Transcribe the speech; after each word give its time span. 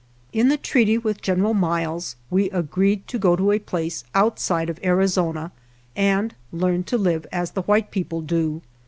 In 0.33 0.49
the 0.49 0.57
treaty 0.57 0.97
with 0.97 1.21
General 1.21 1.53
Miles 1.53 2.15
we 2.31 2.49
agreed 2.49 3.07
to 3.07 3.19
go 3.19 3.35
to 3.35 3.51
a 3.51 3.59
place 3.59 4.03
outside 4.15 4.67
of 4.67 4.77
21$ 4.77 4.81
GERONIMO 4.81 4.93
Arizona 4.97 5.51
and 5.95 6.33
learn 6.51 6.81
to 6.85 6.97
live 6.97 7.27
as 7.31 7.51
the 7.51 7.61
white 7.61 7.91
people 7.91 8.21
do. 8.21 8.63